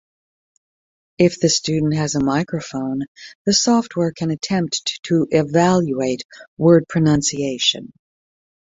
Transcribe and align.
If 1.19 1.39
the 1.39 1.47
student 1.47 1.93
has 1.93 2.15
a 2.15 2.23
microphone, 2.23 3.03
the 3.45 3.53
software 3.53 4.11
can 4.11 4.31
attempt 4.31 4.99
to 5.03 5.27
evaluate 5.29 6.23
word 6.57 6.85
pronunciation. 6.89 7.93